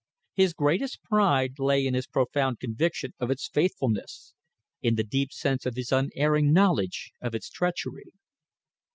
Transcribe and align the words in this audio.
His 0.33 0.55
greatest 0.55 1.03
pride 1.03 1.59
lay 1.59 1.85
in 1.85 1.93
his 1.93 2.07
profound 2.07 2.59
conviction 2.59 3.13
of 3.19 3.29
its 3.29 3.47
faithfulness 3.47 4.33
in 4.81 4.95
the 4.95 5.03
deep 5.03 5.31
sense 5.31 5.63
of 5.67 5.75
his 5.75 5.91
unerring 5.91 6.51
knowledge 6.51 7.11
of 7.21 7.35
its 7.35 7.51
treachery. 7.51 8.11